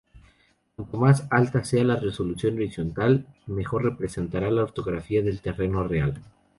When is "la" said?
1.83-1.95, 4.49-4.63